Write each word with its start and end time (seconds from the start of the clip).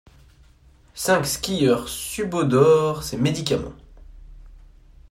Cinq 0.95 1.27
skieurs 1.27 1.87
subodorent 1.87 3.03
ces 3.03 3.17
médicaments. 3.17 3.75